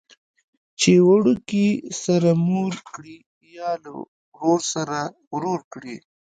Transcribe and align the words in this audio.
چې 0.79 0.91
وړوکي 1.09 1.67
سره 2.03 2.29
مور 2.47 2.73
کړي 2.89 3.17
یا 3.57 3.69
له 3.83 3.89
ورور 4.33 4.61
سره 4.73 4.99
ورور 5.31 5.61
کړي. 5.73 5.95